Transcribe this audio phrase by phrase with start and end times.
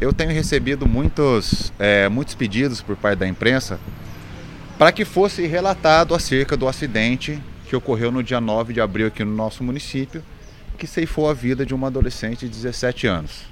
[0.00, 3.80] eu tenho recebido muitos, é, muitos pedidos por parte da imprensa
[4.78, 9.24] para que fosse relatado acerca do acidente que ocorreu no dia 9 de abril aqui
[9.24, 10.22] no nosso município,
[10.78, 13.44] que ceifou a vida de uma adolescente de 17 anos.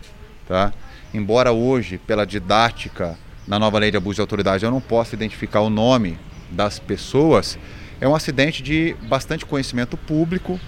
[0.46, 0.72] Tá?
[1.12, 3.18] Embora hoje, pela didática
[3.48, 6.18] na nova lei de abuso de autoridade, eu não possa identificar o nome
[6.50, 7.58] das pessoas,
[8.00, 10.60] é um acidente de bastante conhecimento público,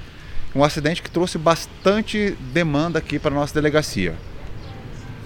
[0.55, 4.15] um acidente que trouxe bastante demanda aqui para a nossa delegacia.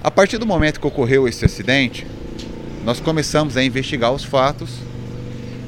[0.03, 2.07] A partir do momento que ocorreu esse acidente,
[2.85, 4.79] nós começamos a investigar os fatos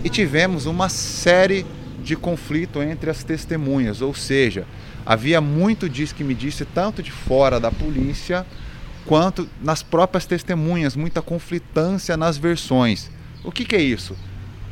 [0.02, 1.66] e tivemos uma série
[2.02, 4.66] de conflito entre as testemunhas, ou seja,
[5.04, 8.46] havia muito diz que me disse tanto de fora da polícia
[9.04, 13.10] quanto nas próprias testemunhas, muita conflitância nas versões.
[13.44, 14.16] O que, que é isso?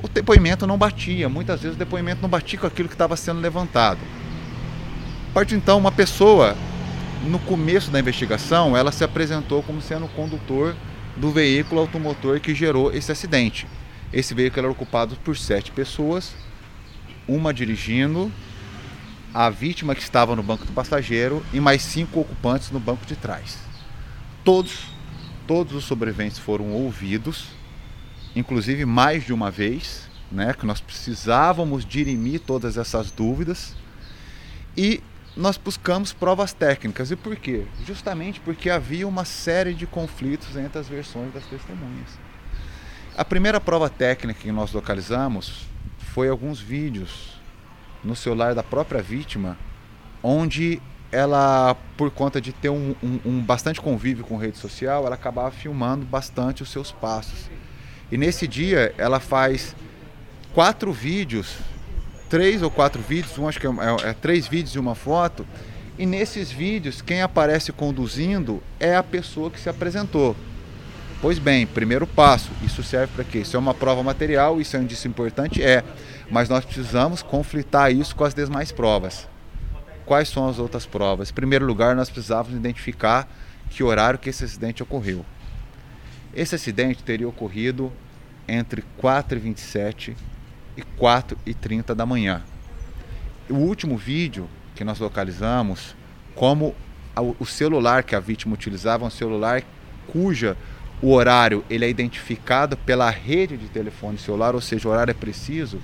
[0.02, 3.40] O depoimento não batia, muitas vezes o depoimento não batia com aquilo que estava sendo
[3.40, 4.00] levantado.
[5.30, 6.56] A partir então, uma pessoa
[7.24, 10.74] no começo da investigação, ela se apresentou como sendo o condutor
[11.16, 13.66] do veículo automotor que gerou esse acidente.
[14.12, 16.34] Esse veículo era ocupado por sete pessoas,
[17.28, 18.32] uma dirigindo,
[19.32, 23.14] a vítima que estava no banco do passageiro e mais cinco ocupantes no banco de
[23.14, 23.58] trás.
[24.42, 24.88] Todos,
[25.46, 27.48] todos os sobreviventes foram ouvidos,
[28.34, 33.76] inclusive mais de uma vez, né, que nós precisávamos dirimir todas essas dúvidas.
[34.76, 35.02] E
[35.36, 37.10] nós buscamos provas técnicas.
[37.10, 37.64] E por quê?
[37.86, 42.18] Justamente porque havia uma série de conflitos entre as versões das testemunhas.
[43.16, 45.66] A primeira prova técnica que nós localizamos
[45.98, 47.38] foi alguns vídeos
[48.02, 49.58] no celular da própria vítima,
[50.22, 50.80] onde
[51.12, 55.50] ela, por conta de ter um, um, um bastante convívio com rede social, ela acabava
[55.50, 57.50] filmando bastante os seus passos.
[58.10, 59.74] E nesse dia ela faz
[60.54, 61.58] quatro vídeos
[62.30, 65.44] três ou quatro vídeos, um acho que é, é, é três vídeos e uma foto.
[65.98, 70.34] E nesses vídeos, quem aparece conduzindo é a pessoa que se apresentou.
[71.20, 73.38] Pois bem, primeiro passo, isso serve para quê?
[73.38, 75.62] Isso é uma prova material, isso é um indício importante?
[75.62, 75.84] É,
[76.30, 79.28] mas nós precisamos conflitar isso com as demais provas.
[80.06, 81.30] Quais são as outras provas?
[81.30, 83.28] Em primeiro lugar, nós precisávamos identificar
[83.68, 85.26] que horário que esse acidente ocorreu.
[86.34, 87.92] Esse acidente teria ocorrido
[88.48, 90.14] entre 4h27
[90.76, 92.42] e 4 e 30 da manhã.
[93.48, 95.94] O último vídeo que nós localizamos,
[96.34, 96.74] como
[97.38, 99.62] o celular que a vítima utilizava, um celular
[100.06, 100.56] cuja
[101.02, 105.14] o horário ele é identificado pela rede de telefone celular, ou seja, o horário é
[105.14, 105.80] preciso.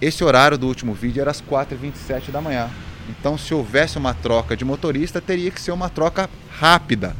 [0.00, 2.68] Esse horário do último vídeo era às 4h27 da manhã.
[3.08, 7.14] Então, se houvesse uma troca de motorista, teria que ser uma troca rápida.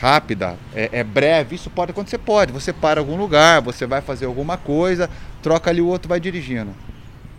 [0.00, 1.56] Rápida, é, é breve.
[1.56, 2.18] Isso pode acontecer?
[2.18, 2.52] Pode.
[2.52, 5.08] Você para algum lugar, você vai fazer alguma coisa,
[5.42, 6.74] troca ali o outro vai dirigindo.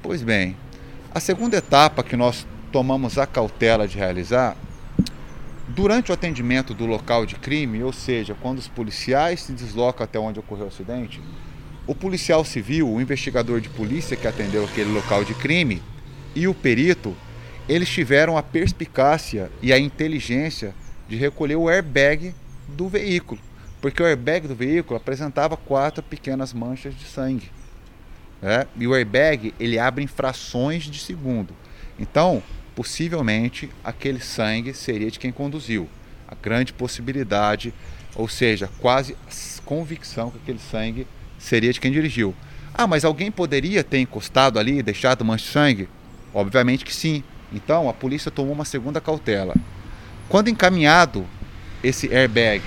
[0.02, 0.56] Pois bem,
[1.14, 4.56] a segunda etapa que nós tomamos a cautela de realizar,
[5.68, 10.18] durante o atendimento do local de crime, ou seja, quando os policiais se deslocam até
[10.18, 11.22] onde ocorreu o acidente,
[11.86, 15.82] o policial civil, o investigador de polícia que atendeu aquele local de crime
[16.36, 17.16] e o perito,
[17.68, 20.74] eles tiveram a perspicácia e a inteligência
[21.08, 22.34] de recolher o airbag
[22.68, 23.40] do veículo,
[23.82, 27.52] porque o airbag do veículo apresentava quatro pequenas manchas de sangue.
[28.42, 28.68] É?
[28.76, 31.54] E o airbag ele abre em frações de segundo.
[32.00, 32.44] Então,
[32.76, 35.90] possivelmente, aquele sangue seria de quem conduziu.
[36.28, 37.74] A grande possibilidade,
[38.16, 39.16] ou seja, quase
[39.66, 41.08] convicção que aquele sangue
[41.40, 42.36] seria de quem dirigiu.
[42.74, 45.90] Ah, mas alguém poderia ter encostado ali deixado mancha de sangue?
[46.34, 47.24] Obviamente que sim.
[47.52, 49.56] Então, a polícia tomou uma segunda cautela.
[50.30, 51.26] Quando encaminhado
[51.84, 52.64] esse airbag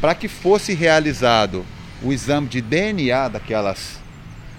[0.00, 1.64] para que fosse realizado
[2.02, 3.98] o exame de DNA daquelas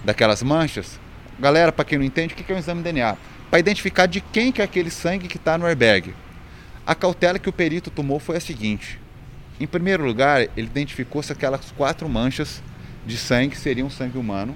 [0.04, 1.00] daquelas manchas.
[1.40, 3.18] Galera, para quem não entende, o que é um exame de DNA?
[3.50, 6.14] Para identificar de quem que é aquele sangue que está no airbag.
[6.86, 9.00] A cautela que o perito tomou foi a seguinte:
[9.60, 12.62] em primeiro lugar, ele identificou se aquelas quatro manchas
[13.06, 14.56] de sangue seriam sangue humano.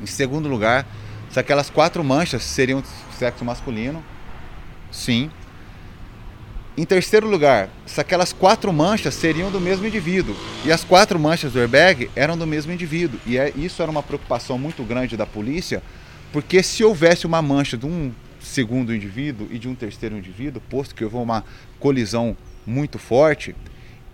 [0.00, 0.86] Em segundo lugar,
[1.30, 2.82] se aquelas quatro manchas seriam
[3.16, 4.04] sexo masculino.
[4.90, 5.30] Sim.
[6.74, 10.34] Em terceiro lugar, se aquelas quatro manchas seriam do mesmo indivíduo.
[10.64, 13.20] E as quatro manchas do airbag eram do mesmo indivíduo.
[13.26, 15.82] E é, isso era uma preocupação muito grande da polícia,
[16.32, 18.10] porque se houvesse uma mancha de um
[18.40, 21.44] segundo indivíduo e de um terceiro indivíduo, posto que houve uma
[21.78, 22.34] colisão
[22.66, 23.54] muito forte,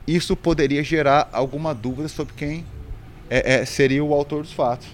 [0.05, 2.65] isso poderia gerar alguma dúvida sobre quem
[3.31, 4.89] é, é, seria o autor dos fatos.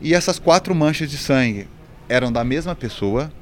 [0.00, 1.66] E essas quatro manchas de sangue
[2.08, 3.32] eram da mesma pessoa,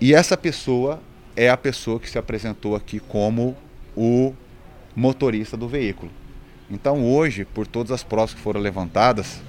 [0.00, 1.00] e essa pessoa
[1.36, 3.56] é a pessoa que se apresentou aqui como
[3.96, 4.34] o
[4.94, 6.10] motorista do veículo.
[6.70, 9.40] Então hoje, por todas as provas que foram levantadas,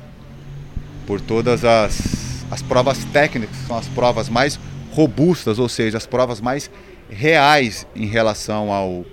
[1.05, 4.59] por todas as, as provas técnicas, são as provas mais
[4.91, 6.69] robustas, ou seja, as provas mais
[7.09, 9.05] reais em relação ao,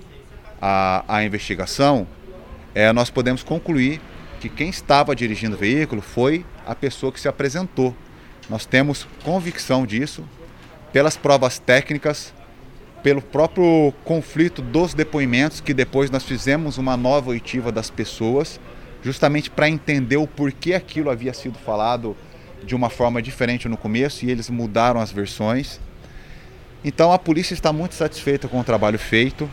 [0.60, 2.06] a, a investigação,
[2.74, 4.00] é, nós podemos concluir
[4.40, 7.94] que quem estava dirigindo o veículo foi a pessoa que se apresentou.
[8.50, 10.24] Nós temos convicção disso
[10.92, 12.34] pelas provas técnicas,
[13.04, 18.58] pelo próprio conflito dos depoimentos, que depois nós fizemos uma nova oitiva das pessoas,
[19.02, 22.16] justamente para entender o porquê aquilo havia sido falado
[22.64, 25.78] de uma forma diferente no começo e eles mudaram as versões.
[26.82, 29.50] Então a polícia está muito satisfeita com o trabalho feito.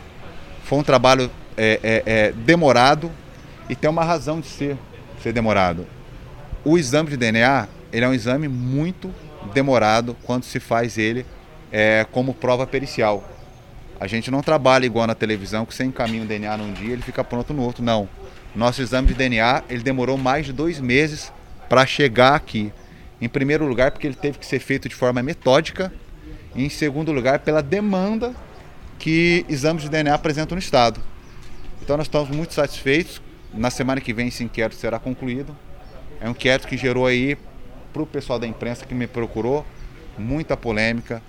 [0.64, 3.12] Foi um trabalho é, é, é, demorado
[3.68, 4.78] e tem uma razão de ser,
[5.22, 5.86] ser demorado.
[6.64, 9.14] O exame de DNA ele é um exame muito
[9.52, 11.26] demorado quando se faz ele
[11.70, 13.31] é, como prova pericial.
[14.02, 17.02] A gente não trabalha igual na televisão, que você encaminha o DNA num dia ele
[17.02, 17.84] fica pronto no outro.
[17.84, 18.08] Não.
[18.52, 21.32] Nosso exame de DNA ele demorou mais de dois meses
[21.68, 22.72] para chegar aqui.
[23.20, 25.92] Em primeiro lugar, porque ele teve que ser feito de forma metódica.
[26.52, 28.34] E em segundo lugar, pela demanda
[28.98, 31.00] que exames de DNA apresentam no Estado.
[31.80, 33.22] Então nós estamos muito satisfeitos.
[33.54, 35.56] Na semana que vem esse inquérito será concluído.
[36.20, 37.38] É um inquérito que gerou aí
[37.92, 39.64] para o pessoal da imprensa que me procurou
[40.18, 41.22] muita polêmica,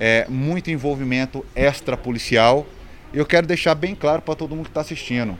[0.00, 2.66] é, muito envolvimento extra-policial.
[3.12, 5.38] E eu quero deixar bem claro para todo mundo que está assistindo.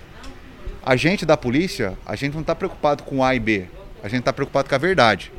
[0.85, 3.67] A gente da polícia, a gente não está preocupado com A e B.
[4.03, 5.33] A gente está preocupado com a verdade.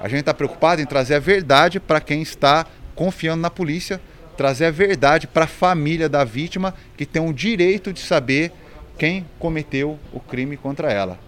[0.00, 4.00] A gente está preocupado em trazer a verdade para quem está confiando na polícia,
[4.36, 8.52] trazer a verdade para a família da vítima que tem o direito de saber
[8.98, 11.18] quem cometeu o crime contra ela.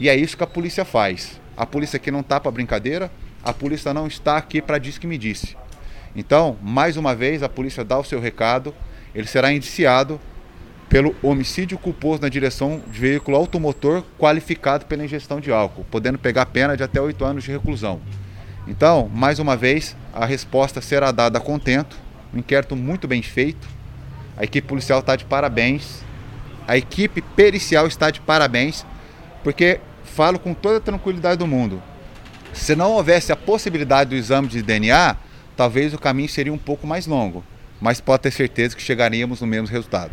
[0.00, 1.40] E é isso que a polícia faz.
[1.56, 3.10] A polícia aqui não está para brincadeira,
[3.42, 5.56] a polícia não está aqui para diz que me disse.
[6.14, 8.74] Então, mais uma vez, a polícia dá o seu recado,
[9.14, 10.20] ele será indiciado
[10.88, 16.46] pelo homicídio culposo na direção de veículo automotor qualificado pela ingestão de álcool, podendo pegar
[16.46, 18.00] pena de até oito anos de reclusão.
[18.66, 21.96] Então, mais uma vez, a resposta será dada a contento,
[22.32, 23.66] um inquérito muito bem feito,
[24.36, 26.02] a equipe policial está de parabéns,
[26.66, 28.86] a equipe pericial está de parabéns,
[29.42, 31.82] porque falo com toda a tranquilidade do mundo,
[32.52, 35.16] se não houvesse a possibilidade do exame de DNA,
[35.56, 37.44] talvez o caminho seria um pouco mais longo,
[37.80, 40.12] mas pode ter certeza que chegaríamos no mesmo resultado.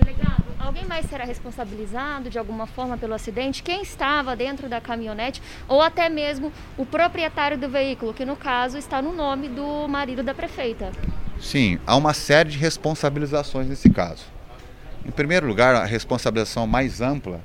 [0.00, 3.62] Delegado, alguém mais será responsabilizado de alguma forma pelo acidente?
[3.62, 8.78] Quem estava dentro da caminhonete ou até mesmo o proprietário do veículo, que no caso
[8.78, 10.92] está no nome do marido da prefeita?
[11.40, 14.24] Sim, há uma série de responsabilizações nesse caso.
[15.04, 17.40] Em primeiro lugar, a responsabilização mais ampla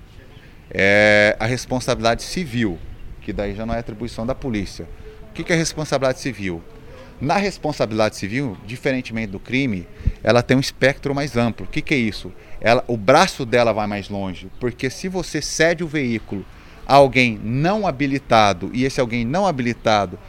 [0.71, 2.79] é a responsabilidade civil,
[3.21, 4.87] que daí já não é atribuição da polícia.
[5.39, 6.62] O que é responsabilidade civil?
[7.21, 9.88] Na responsabilidade civil, diferentemente do crime,
[10.21, 11.65] ela tem um espectro mais amplo.
[11.65, 12.31] O que, que é isso?
[12.59, 16.45] Ela, o braço dela vai mais longe, porque se você cede o veículo
[16.86, 20.19] a alguém não habilitado e esse alguém não habilitado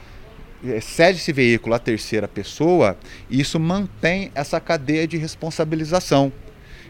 [0.64, 2.96] eh, cede esse veículo à terceira pessoa,
[3.28, 6.32] isso mantém essa cadeia de responsabilização.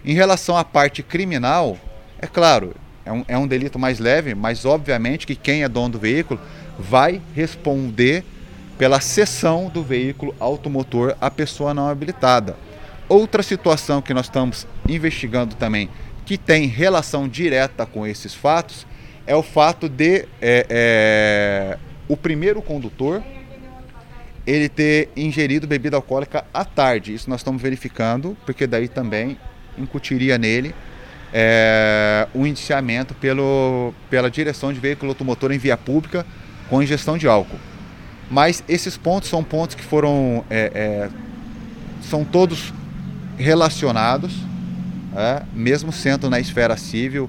[0.04, 1.78] Em relação à parte criminal,
[2.18, 2.74] é claro,
[3.04, 6.40] é um, é um delito mais leve, mas obviamente que quem é dono do veículo
[6.80, 8.24] vai responder
[8.78, 12.56] pela cessão do veículo automotor à pessoa não habilitada.
[13.08, 15.90] Outra situação que nós estamos investigando também,
[16.24, 18.86] que tem relação direta com esses fatos,
[19.26, 21.78] é o fato de é, é,
[22.08, 23.22] o primeiro condutor
[24.46, 27.12] ele ter ingerido bebida alcoólica à tarde.
[27.12, 29.36] Isso nós estamos verificando, porque daí também
[29.76, 30.74] incutiria nele
[31.32, 36.26] é, o indiciamento pelo, pela direção de veículo automotor em via pública
[36.70, 37.58] com ingestão de álcool.
[38.30, 41.10] Mas esses pontos são pontos que foram é, é,
[42.00, 42.72] são todos
[43.36, 44.32] relacionados,
[45.16, 47.28] é, mesmo sendo na esfera civil,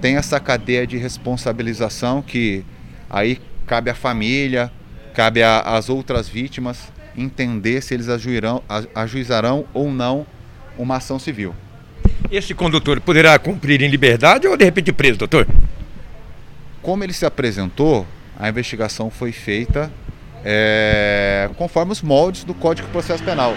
[0.00, 2.64] tem essa cadeia de responsabilização que
[3.10, 4.70] aí cabe à família,
[5.14, 8.62] cabe às outras vítimas entender se eles ajuirão,
[8.94, 10.26] ajuizarão ou não
[10.78, 11.54] uma ação civil.
[12.30, 15.46] Esse condutor poderá cumprir em liberdade ou de repente preso, doutor?
[16.82, 18.06] Como ele se apresentou,
[18.38, 19.90] a investigação foi feita
[20.44, 23.54] é, conforme os moldes do Código de Processo Penal.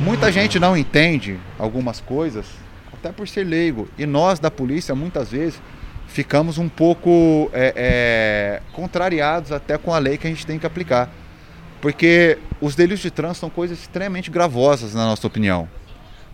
[0.00, 2.46] Muita gente não entende algumas coisas,
[2.92, 5.60] até por ser leigo, e nós da polícia muitas vezes
[6.08, 10.66] ficamos um pouco é, é, contrariados até com a lei que a gente tem que
[10.66, 11.08] aplicar.
[11.80, 15.68] Porque os delitos de trânsito são coisas extremamente gravosas, na nossa opinião.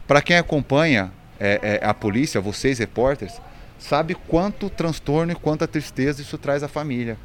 [0.07, 3.41] Para quem acompanha é, é, a polícia, vocês repórteres,
[3.79, 7.17] sabe quanto transtorno e quanta tristeza isso traz à família.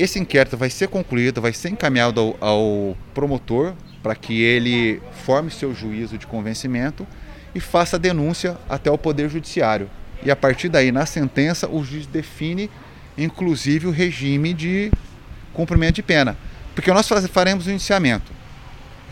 [0.00, 5.50] Esse inquérito vai ser concluído, vai ser encaminhado ao, ao promotor para que ele forme
[5.50, 7.06] seu juízo de convencimento
[7.54, 9.90] e faça a denúncia até o Poder Judiciário.
[10.24, 12.70] E a partir daí, na sentença, o juiz define,
[13.18, 14.90] inclusive, o regime de
[15.52, 16.34] cumprimento de pena.
[16.74, 18.32] Porque nós faremos o indiciamento.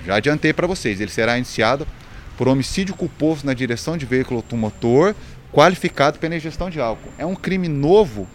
[0.07, 1.87] Já adiantei para vocês, ele será indiciado
[2.39, 5.15] por homicídio culposo na direção de veículo automotor
[5.53, 7.13] qualificado pela ingestão de álcool.
[7.19, 8.27] É um crime novo,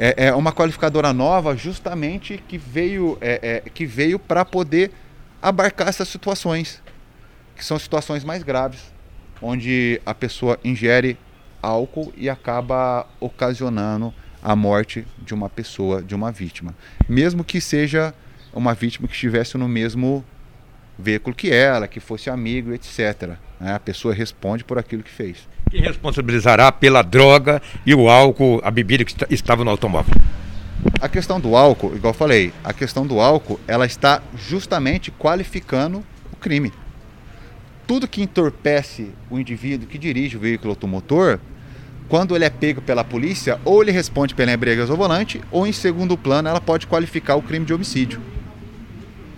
[0.00, 4.90] é, é uma qualificadora nova justamente que veio, é, é, que veio para poder
[5.42, 6.82] abarcar essas situações,
[7.54, 8.80] que são situações mais graves,
[9.42, 11.18] onde a pessoa ingere
[11.62, 16.74] álcool e acaba ocasionando a morte de uma pessoa, de uma vítima.
[17.06, 18.14] Mesmo que seja
[18.54, 20.24] uma vítima que estivesse no mesmo
[20.98, 23.36] veículo que ela, que fosse amigo, etc.
[23.60, 23.74] Né?
[23.74, 25.46] A pessoa responde por aquilo que fez.
[25.70, 30.12] Quem responsabilizará pela droga e o álcool, a bebida que estava no automóvel?
[31.00, 36.04] A questão do álcool, igual eu falei, a questão do álcool, ela está justamente qualificando
[36.32, 36.72] o crime.
[37.86, 41.38] Tudo que entorpece o indivíduo que dirige o veículo automotor,
[42.08, 45.72] quando ele é pego pela polícia, ou ele responde pela embriaguez ao volante, ou em
[45.72, 48.20] segundo plano ela pode qualificar o crime de homicídio.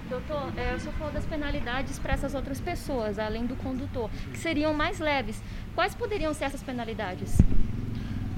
[0.09, 4.39] Doutor, é, o senhor falou das penalidades para essas outras pessoas, além do condutor, que
[4.39, 5.43] seriam mais leves.
[5.75, 7.38] Quais poderiam ser essas penalidades?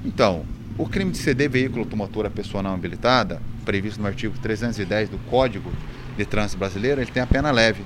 [0.05, 0.45] Então,
[0.77, 5.17] o crime de ceder veículo automotor à pessoa não habilitada, previsto no artigo 310 do
[5.29, 5.71] Código
[6.17, 7.83] de Trânsito Brasileiro, ele tem a pena leve.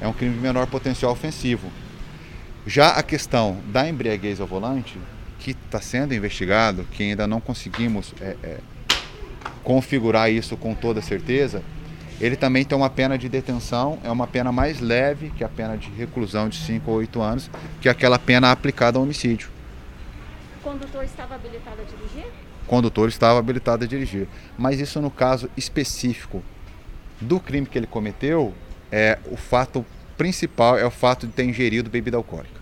[0.00, 1.68] É um crime de menor potencial ofensivo.
[2.64, 4.98] Já a questão da embriaguez ao volante,
[5.40, 8.58] que está sendo investigado, que ainda não conseguimos é, é,
[9.64, 11.62] configurar isso com toda certeza,
[12.20, 15.76] ele também tem uma pena de detenção, é uma pena mais leve que a pena
[15.76, 17.50] de reclusão de 5 ou 8 anos,
[17.80, 19.50] que é aquela pena aplicada ao homicídio.
[20.58, 22.26] O condutor estava habilitado a dirigir?
[22.64, 24.28] O condutor estava habilitado a dirigir.
[24.56, 26.42] Mas isso no caso específico
[27.20, 28.54] do crime que ele cometeu,
[28.90, 29.84] é o fato
[30.16, 32.61] principal é o fato de ter ingerido bebida alcoólica.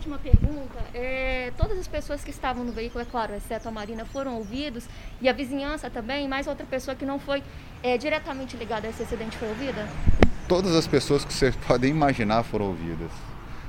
[0.00, 0.78] Última pergunta.
[0.94, 4.84] É, todas as pessoas que estavam no veículo, é claro, exceto a Marina, foram ouvidos
[5.20, 7.42] e a vizinhança também, mais outra pessoa que não foi
[7.82, 9.86] é, diretamente ligada a esse acidente foi ouvida?
[10.48, 13.10] Todas as pessoas que vocês podem imaginar foram ouvidas.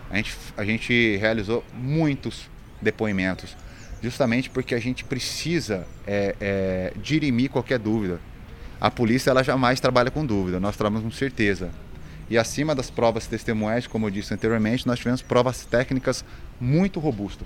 [0.10, 2.50] A gente, a gente realizou muitos
[2.82, 3.58] depoimentos,
[4.02, 8.22] justamente porque a gente precisa é, é, dirimir qualquer dúvida.
[8.80, 11.72] A polícia ela jamais trabalha com dúvida, nós trabalhamos com certeza.
[12.32, 16.24] E acima das provas testemunhais, como eu disse anteriormente, nós tivemos provas técnicas
[16.62, 17.46] muito robustas.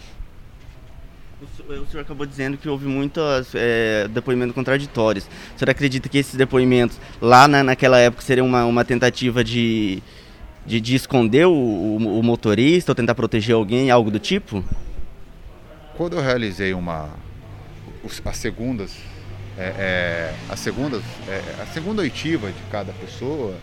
[1.41, 5.25] O senhor acabou dizendo que houve muitos é, depoimentos contraditórios.
[5.55, 10.03] O senhor acredita que esses depoimentos, lá na, naquela época, seriam uma, uma tentativa de,
[10.67, 14.63] de, de esconder o, o, o, motorista ou tentar proteger alguém, algo do tipo?
[15.97, 17.09] Quando eu realizei uma.
[18.23, 18.95] as segundas.
[19.57, 21.01] É, é, as segundas
[21.61, 23.55] a segunda oitiva de cada pessoa,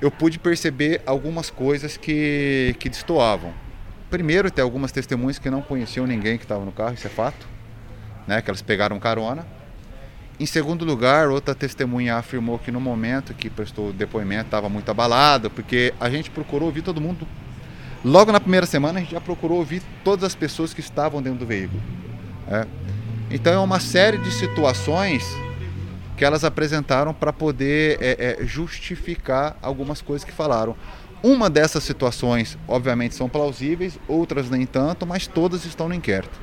[0.00, 3.52] eu pude perceber algumas coisas que, que destoavam
[4.10, 7.46] primeiro, tem algumas testemunhas que não conheciam ninguém que estava no carro, isso é fato,
[8.26, 8.42] né?
[8.42, 9.46] Que elas pegaram carona.
[10.38, 14.90] Em segundo lugar, outra testemunha afirmou que no momento que prestou o depoimento estava muito
[14.90, 17.26] abalado, porque a gente procurou ouvir todo mundo.
[18.04, 21.40] Logo na primeira semana, a gente já procurou ouvir todas as pessoas que estavam dentro
[21.40, 21.80] do veículo.
[22.48, 22.66] É.
[23.30, 25.22] Então, é uma série de situações
[26.20, 30.76] que elas apresentaram para poder é, é, justificar algumas coisas que falaram.
[31.22, 36.38] Uma dessas situações, obviamente, são plausíveis, outras nem tanto, mas todas estão no inquérito.